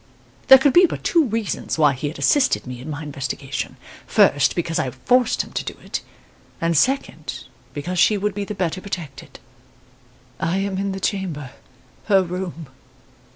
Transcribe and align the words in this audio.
There 0.47 0.57
could 0.57 0.73
be 0.73 0.87
but 0.87 1.03
two 1.03 1.25
reasons 1.25 1.77
why 1.77 1.93
he 1.93 2.07
had 2.07 2.17
assisted 2.17 2.65
me 2.65 2.81
in 2.81 2.89
my 2.89 3.03
investigation. 3.03 3.77
First, 4.07 4.55
because 4.55 4.79
I 4.79 4.89
forced 4.89 5.43
him 5.43 5.51
to 5.51 5.63
do 5.63 5.75
it; 5.83 6.01
and, 6.59 6.75
second, 6.75 7.43
because 7.75 7.99
she 7.99 8.17
would 8.17 8.33
be 8.33 8.43
the 8.43 8.55
better 8.55 8.81
protected. 8.81 9.39
"I 10.39 10.57
am 10.57 10.79
in 10.79 10.91
the 10.91 10.99
chamber 10.99 11.51
her 12.05 12.23
room. 12.23 12.69